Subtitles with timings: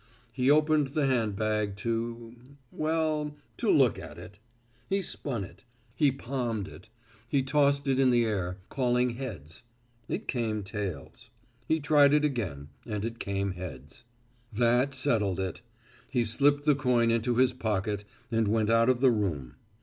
[0.31, 2.35] He opened the handbag to
[2.71, 4.39] well, to look at it.
[4.89, 6.89] He spun it; he palmed it;
[7.27, 9.61] he tossed it in the air, calling heads.
[10.07, 11.29] It came tails.
[11.67, 14.03] He tried it again and it came heads.
[14.51, 15.61] That settled it.
[16.09, 19.53] He slipped the coin into his pocket, and went out of the room.